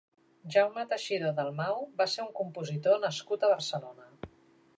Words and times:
Jaume 0.55 0.85
Teixidor 0.93 1.35
Dalmau 1.41 1.85
va 2.01 2.09
ser 2.15 2.25
un 2.27 2.33
compositor 2.41 2.99
nascut 3.05 3.47
a 3.49 3.53
Barcelona. 3.57 4.11